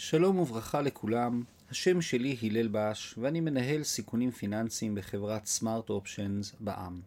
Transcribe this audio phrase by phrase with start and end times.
[0.00, 7.00] שלום וברכה לכולם, השם שלי הלל בש ואני מנהל סיכונים פיננסיים בחברת Smart Options בע"מ.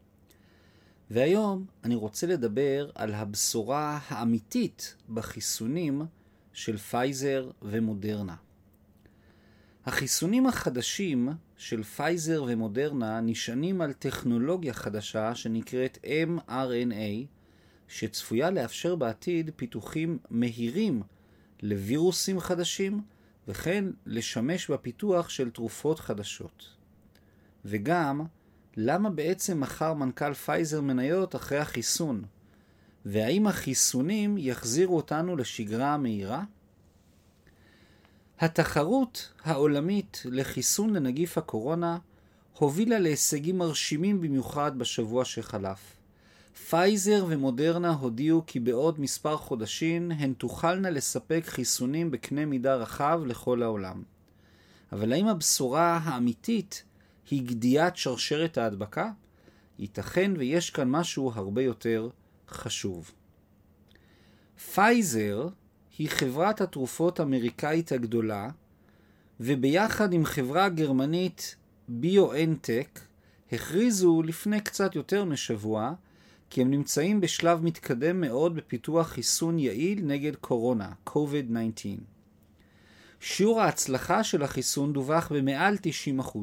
[1.12, 6.02] והיום אני רוצה לדבר על הבשורה האמיתית בחיסונים
[6.54, 8.36] של פייזר ומודרנה.
[9.86, 17.26] החיסונים החדשים של פייזר ומודרנה נשענים על טכנולוגיה חדשה שנקראת mRNA,
[17.88, 21.02] שצפויה לאפשר בעתיד פיתוחים מהירים
[21.62, 23.02] לווירוסים חדשים,
[23.48, 26.70] וכן לשמש בפיתוח של תרופות חדשות.
[27.66, 28.22] וגם,
[28.78, 32.24] למה בעצם מכר מנכ"ל פייזר מניות אחרי החיסון?
[33.06, 36.44] והאם החיסונים יחזירו אותנו לשגרה המהירה?
[38.40, 41.98] התחרות העולמית לחיסון לנגיף הקורונה
[42.58, 46.01] הובילה להישגים מרשימים במיוחד בשבוע שחלף.
[46.70, 53.64] פייזר ומודרנה הודיעו כי בעוד מספר חודשים הן תוכלנה לספק חיסונים בקנה מידה רחב לכל
[53.64, 54.04] העולם.
[54.92, 56.84] אבל האם הבשורה האמיתית
[57.30, 59.12] היא גדיעת שרשרת ההדבקה?
[59.80, 62.10] ייתכן ויש כאן משהו הרבה יותר
[62.50, 63.12] חשוב.
[64.74, 65.48] פייזר
[65.98, 68.50] היא חברת התרופות האמריקאית הגדולה,
[69.40, 71.56] וביחד עם חברה גרמנית
[71.88, 73.00] ביו-אנטק
[73.52, 75.94] הכריזו לפני קצת יותר משבוע
[76.52, 81.86] כי הם נמצאים בשלב מתקדם מאוד בפיתוח חיסון יעיל נגד קורונה, COVID-19.
[83.20, 85.78] שיעור ההצלחה של החיסון דווח במעל
[86.22, 86.38] 90%,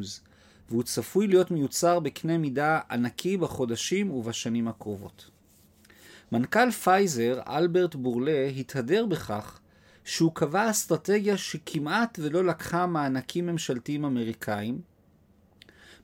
[0.68, 5.30] והוא צפוי להיות מיוצר בקנה מידה ענקי בחודשים ובשנים הקרובות.
[6.32, 9.60] מנכ"ל פייזר, אלברט בורלה, התהדר בכך
[10.04, 14.80] שהוא קבע אסטרטגיה שכמעט ולא לקחה מענקים ממשלתיים אמריקאים,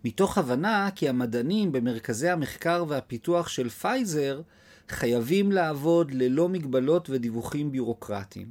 [0.05, 4.41] מתוך הבנה כי המדענים במרכזי המחקר והפיתוח של פייזר
[4.89, 8.49] חייבים לעבוד ללא מגבלות ודיווחים ביורוקרטיים.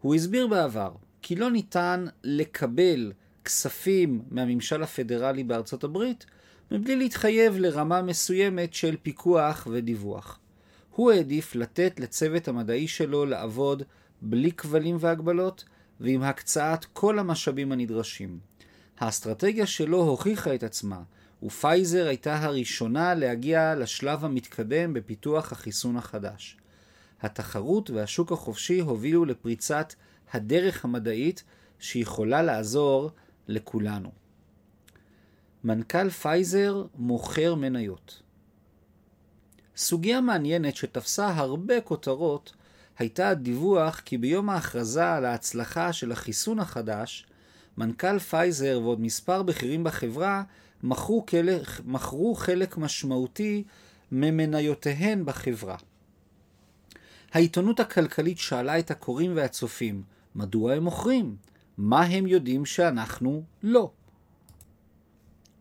[0.00, 3.12] הוא הסביר בעבר כי לא ניתן לקבל
[3.44, 6.26] כספים מהממשל הפדרלי בארצות הברית
[6.70, 10.38] מבלי להתחייב לרמה מסוימת של פיקוח ודיווח.
[10.90, 13.82] הוא העדיף לתת לצוות המדעי שלו לעבוד
[14.22, 15.64] בלי כבלים והגבלות
[16.00, 18.49] ועם הקצאת כל המשאבים הנדרשים.
[19.00, 21.02] האסטרטגיה שלו הוכיחה את עצמה,
[21.42, 26.56] ופייזר הייתה הראשונה להגיע לשלב המתקדם בפיתוח החיסון החדש.
[27.22, 29.94] התחרות והשוק החופשי הובילו לפריצת
[30.32, 31.44] הדרך המדעית
[31.78, 33.10] שיכולה לעזור
[33.48, 34.10] לכולנו.
[35.64, 38.22] מנכ"ל פייזר מוכר מניות.
[39.76, 42.52] סוגיה מעניינת שתפסה הרבה כותרות
[42.98, 47.26] הייתה הדיווח כי ביום ההכרזה על ההצלחה של החיסון החדש,
[47.78, 50.42] מנכ"ל פייזר ועוד מספר בכירים בחברה
[50.82, 53.64] מכרו, כלק, מכרו חלק משמעותי
[54.12, 55.76] ממניותיהן בחברה.
[57.32, 60.02] העיתונות הכלכלית שאלה את הקוראים והצופים,
[60.34, 61.36] מדוע הם מוכרים?
[61.78, 63.90] מה הם יודעים שאנחנו לא?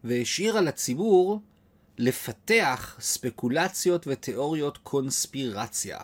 [0.03, 1.41] והשאירה לציבור
[1.97, 5.99] לפתח ספקולציות ותיאוריות קונספירציה.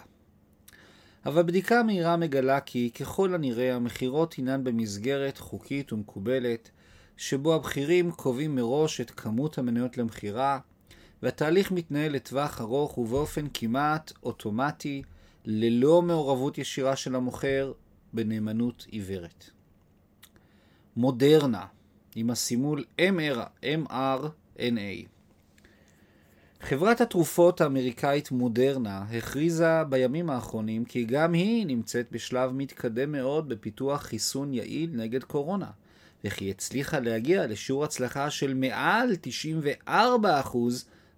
[1.26, 6.70] אבל בדיקה מהירה מגלה כי ככל הנראה המכירות הינן במסגרת חוקית ומקובלת,
[7.18, 10.60] שבו הבכירים קובעים מראש את כמות המניות למכירה,
[11.24, 15.02] והתהליך מתנהל לטווח ארוך ובאופן כמעט אוטומטי,
[15.46, 17.72] ללא מעורבות ישירה של המוכר,
[18.14, 19.50] בנאמנות עיוורת.
[20.96, 21.66] מודרנה,
[22.16, 25.15] עם הסימול mRNA
[26.62, 34.02] חברת התרופות האמריקאית מודרנה הכריזה בימים האחרונים כי גם היא נמצאת בשלב מתקדם מאוד בפיתוח
[34.02, 35.70] חיסון יעיל נגד קורונה,
[36.24, 39.16] וכי הצליחה להגיע לשיעור הצלחה של מעל
[39.88, 39.92] 94%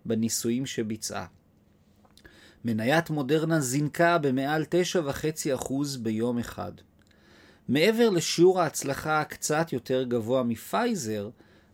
[0.06, 1.26] בניסויים שביצעה.
[2.66, 4.66] מניית מודרנה זינקה במעל
[5.60, 6.72] 9.5% ביום אחד.
[7.70, 11.30] מעבר לשיעור ההצלחה הקצת יותר גבוה מפייזר,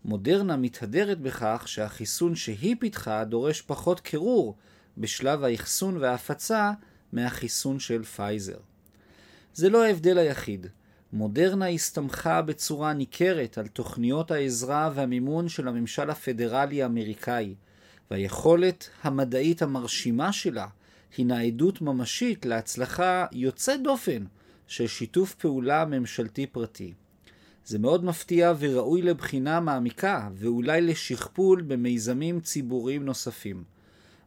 [0.06, 4.56] מודרנה מתהדרת בכך שהחיסון שהיא פיתחה דורש פחות קירור
[4.98, 6.72] בשלב האחסון וההפצה
[7.14, 8.58] מהחיסון של פייזר.
[9.54, 10.68] זה לא ההבדל היחיד.
[11.14, 17.56] מודרנה הסתמכה בצורה ניכרת על תוכניות העזרה והמימון של הממשל הפדרלי האמריקאי,
[18.12, 20.68] והיכולת המדעית המרשימה שלה
[21.18, 24.26] הינה עדות ממשית להצלחה יוצאת דופן
[24.68, 26.94] של שיתוף פעולה ממשלתי פרטי.
[27.66, 33.64] זה מאוד מפתיע וראוי לבחינה מעמיקה, ואולי לשכפול במיזמים ציבוריים נוספים.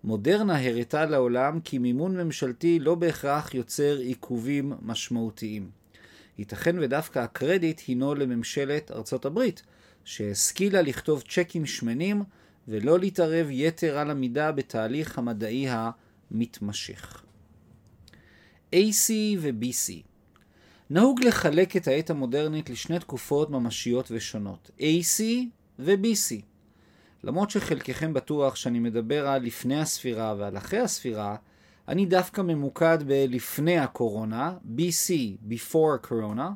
[0.04, 5.70] מודרנה הראתה לעולם כי מימון ממשלתי לא בהכרח יוצר עיכובים משמעותיים.
[6.38, 9.62] ייתכן ודווקא הקרדיט הינו לממשלת ארצות הברית,
[10.04, 12.22] שהשכילה לכתוב צ'קים שמנים
[12.68, 17.22] ולא להתערב יתר על המידה בתהליך המדעי המתמשך.
[18.74, 20.15] AC ו-BC
[20.90, 25.22] נהוג לחלק את העת המודרנית לשני תקופות ממשיות ושונות, AC
[25.78, 26.42] ו-BC.
[27.24, 31.36] למרות שחלקכם בטוח שאני מדבר על לפני הספירה ועל אחרי הספירה,
[31.88, 35.12] אני דווקא ממוקד בלפני הקורונה, BC,
[35.50, 36.50] before corona,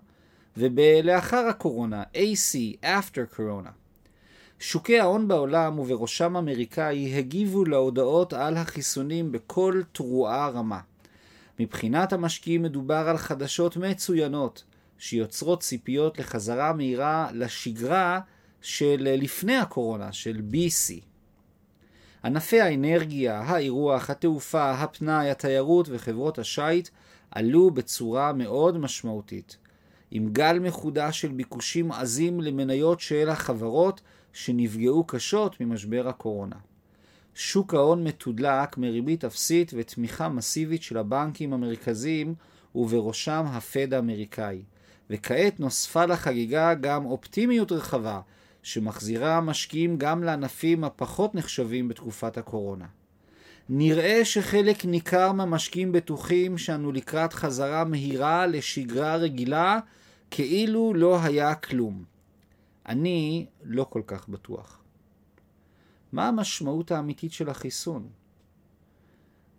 [0.57, 3.71] ובלאחר הקורונה, AC, after corona.
[4.59, 10.81] שוקי ההון בעולם ובראשם אמריקאי הגיבו להודעות על החיסונים בכל תרועה רמה.
[11.61, 14.65] מבחינת המשקיעים מדובר על חדשות מצוינות,
[14.99, 18.21] שיוצרות ציפיות לחזרה מהירה לשגרה
[18.63, 20.93] של לפני הקורונה, של BC.
[22.25, 26.89] ענפי האנרגיה, האירוח, התעופה, הפנאי, התיירות וחברות השיט
[27.31, 29.57] עלו בצורה מאוד משמעותית,
[30.11, 34.01] עם גל מחודש של ביקושים עזים למניות של החברות
[34.33, 36.57] שנפגעו קשות ממשבר הקורונה.
[37.35, 42.35] שוק ההון מתודלק מריבית אפסית ותמיכה מסיבית של הבנקים המרכזיים
[42.75, 44.63] ובראשם הפד האמריקאי.
[45.11, 48.21] וכעת נוספה לחגיגה גם אופטימיות רחבה
[48.63, 52.87] שמחזירה משקיעים גם לענפים הפחות נחשבים בתקופת הקורונה.
[53.69, 59.79] נראה שחלק ניכר מהמשקיעים בטוחים שאנו לקראת חזרה מהירה לשגרה רגילה
[60.31, 62.05] כאילו לא היה כלום.
[62.87, 64.81] אני לא כל כך בטוח.
[66.13, 68.09] מה המשמעות האמיתית של החיסון?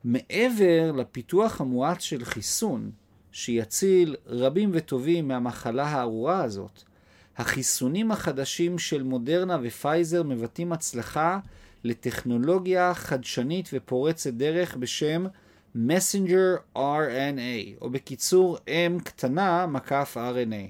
[0.04, 2.92] מעבר לפיתוח המואץ של חיסון,
[3.32, 6.84] שיציל רבים וטובים מהמחלה הארורה הזאת,
[7.38, 11.40] החיסונים החדשים של מודרנה ופייזר מבטאים הצלחה
[11.84, 15.26] לטכנולוגיה חדשנית ופורצת דרך בשם
[15.76, 20.70] Messenger RNA, או בקיצור M קטנה מקף RNA,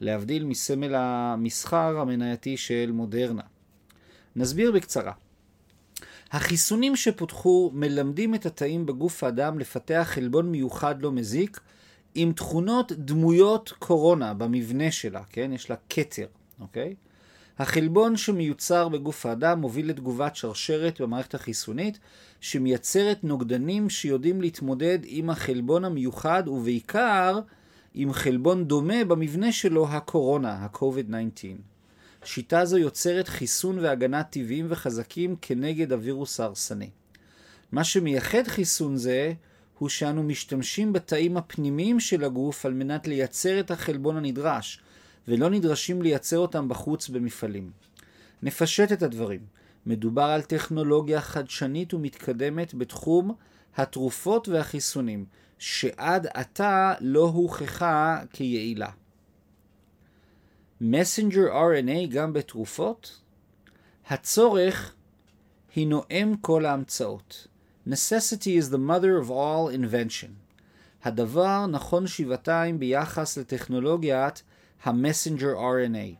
[0.00, 3.51] להבדיל מסמל המסחר המנייתי של מודרנה.
[4.36, 5.12] נסביר בקצרה.
[6.32, 11.60] החיסונים שפותחו מלמדים את התאים בגוף האדם לפתח חלבון מיוחד לא מזיק,
[12.14, 15.50] עם תכונות דמויות קורונה במבנה שלה, כן?
[15.54, 16.26] יש לה כתר,
[16.60, 16.94] אוקיי?
[17.58, 21.98] החלבון שמיוצר בגוף האדם מוביל לתגובת שרשרת במערכת החיסונית,
[22.40, 27.40] שמייצרת נוגדנים שיודעים להתמודד עם החלבון המיוחד, ובעיקר
[27.94, 31.71] עם חלבון דומה במבנה שלו, הקורונה, ה-COVID-19.
[32.24, 36.90] שיטה זו יוצרת חיסון והגנה טבעיים וחזקים כנגד הווירוס ההרסני.
[37.72, 39.32] מה שמייחד חיסון זה
[39.78, 44.80] הוא שאנו משתמשים בתאים הפנימיים של הגוף על מנת לייצר את החלבון הנדרש,
[45.28, 47.70] ולא נדרשים לייצר אותם בחוץ במפעלים.
[48.42, 49.40] נפשט את הדברים.
[49.86, 53.34] מדובר על טכנולוגיה חדשנית ומתקדמת בתחום
[53.76, 55.24] התרופות והחיסונים,
[55.58, 58.90] שעד עתה לא הוכחה כיעילה.
[60.84, 63.20] מסנג'ר RNA גם בתרופות?
[64.08, 64.94] הצורך
[65.74, 67.46] הינו אם כל ההמצאות.
[67.88, 70.30] Necessity is the mother of all invention.
[71.04, 74.42] הדבר נכון שבעתיים ביחס לטכנולוגיית
[74.82, 76.16] המסנג'ר RNA.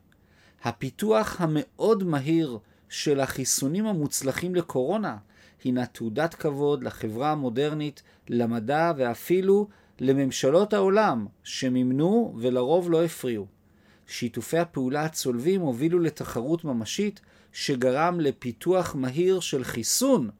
[0.65, 5.17] הפיתוח המאוד מהיר של החיסונים המוצלחים לקורונה
[5.65, 9.69] הינה תעודת כבוד לחברה המודרנית, למדע ואפילו
[10.01, 13.62] לממשלות העולם שמימנו ולרוב לא הפריעו.
[14.07, 17.21] שיתופי הפעולה הצולבים הובילו לתחרות ממשית
[17.53, 20.31] שגרם לפיתוח מהיר של חיסון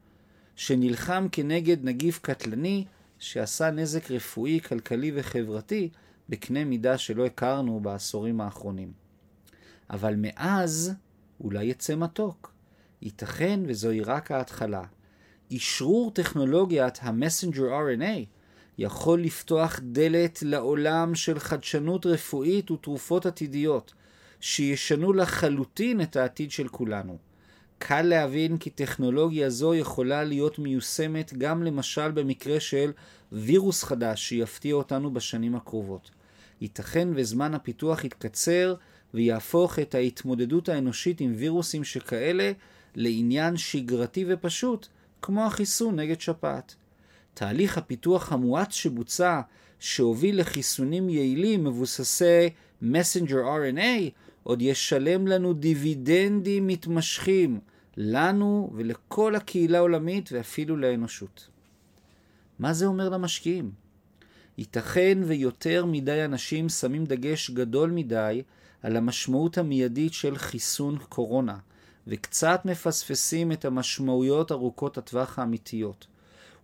[0.55, 2.85] שנלחם כנגד נגיף קטלני
[3.19, 5.89] שעשה נזק רפואי, כלכלי וחברתי
[6.29, 8.91] בקנה מידה שלא הכרנו בעשורים האחרונים.
[9.89, 10.93] אבל מאז
[11.41, 12.53] אולי יצא מתוק.
[13.01, 14.83] ייתכן וזוהי רק ההתחלה.
[15.55, 18.25] אשרור טכנולוגיית המסנג'ר RNA
[18.77, 23.93] יכול לפתוח דלת לעולם של חדשנות רפואית ותרופות עתידיות,
[24.39, 27.17] שישנו לחלוטין את העתיד של כולנו.
[27.77, 32.91] קל להבין כי טכנולוגיה זו יכולה להיות מיושמת גם למשל במקרה של
[33.31, 36.11] וירוס חדש שיפתיע אותנו בשנים הקרובות.
[36.61, 38.75] ייתכן וזמן הפיתוח יתקצר
[39.13, 42.51] ויהפוך את ההתמודדות האנושית עם וירוסים שכאלה
[42.95, 44.87] לעניין שגרתי ופשוט,
[45.21, 46.75] כמו החיסון נגד שפעת.
[47.33, 49.41] תהליך הפיתוח המואץ שבוצע,
[49.79, 52.49] שהוביל לחיסונים יעילים מבוססי
[52.81, 54.09] מסנג'ר RNA,
[54.43, 57.59] עוד ישלם לנו דיבידנדים מתמשכים,
[57.97, 61.47] לנו ולכל הקהילה העולמית ואפילו לאנושות.
[62.59, 63.71] מה זה אומר למשקיעים?
[64.57, 68.41] ייתכן ויותר מדי אנשים שמים דגש גדול מדי
[68.81, 71.57] על המשמעות המיידית של חיסון קורונה,
[72.07, 76.07] וקצת מפספסים את המשמעויות ארוכות הטווח האמיתיות.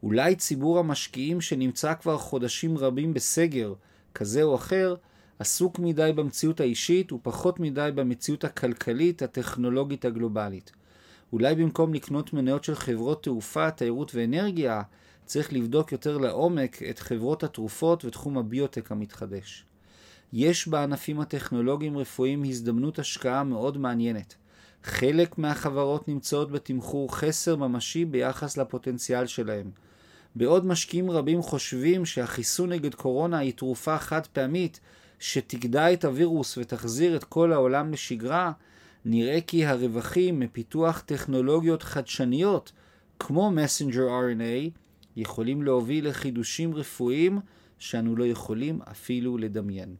[0.04, 3.74] אולי ציבור המשקיעים שנמצא כבר חודשים רבים בסגר
[4.14, 4.96] כזה או אחר,
[5.40, 10.72] עסוק מדי במציאות האישית ופחות מדי במציאות הכלכלית הטכנולוגית הגלובלית.
[11.34, 14.82] אולי במקום לקנות מניות של חברות תעופה, תיירות ואנרגיה,
[15.26, 19.66] צריך לבדוק יותר לעומק את חברות התרופות ותחום הביוטק המתחדש.
[20.34, 24.36] יש בענפים הטכנולוגיים רפואיים הזדמנות השקעה מאוד מעניינת.
[24.84, 29.72] חלק מהחברות נמצאות בתמחור חסר ממשי ביחס לפוטנציאל שלהם.
[30.36, 34.80] בעוד משקיעים רבים חושבים שהחיסון נגד קורונה היא תרופה חד פעמית
[35.20, 38.52] שתגדע את הווירוס ותחזיר את כל העולם לשגרה,
[39.06, 42.72] נראה כי הרווחים מפיתוח טכנולוגיות חדשניות
[43.20, 44.70] כמו מסנג'ר RNA
[45.16, 47.40] יכולים להוביל לחידושים רפואיים
[47.80, 49.96] שאנו לא יכולים אפילו לדמיין.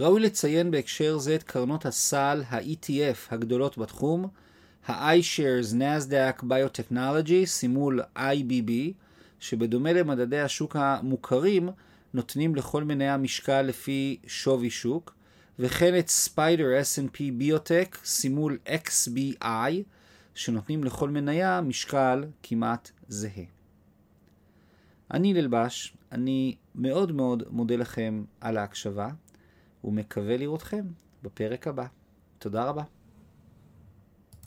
[0.00, 4.28] ראוי לציין בהקשר זה את קרנות הסל ה-ETF הגדולות בתחום,
[4.86, 8.70] ה-iShares NASDAQ Biotechnology, סימול IBB,
[9.40, 11.68] שבדומה למדדי השוק המוכרים,
[12.14, 15.14] נותנים לכל מניה משקל לפי שווי שוק,
[15.58, 19.44] וכן את ספיידר S&P ביוטק, סימול XBI,
[20.34, 23.44] שנותנים לכל מניה משקל כמעט זהה.
[25.10, 29.08] אני ללבש, אני מאוד מאוד מודה לכם על ההקשבה,
[29.84, 30.84] ומקווה לראותכם
[31.22, 31.86] בפרק הבא.
[32.38, 32.82] תודה רבה.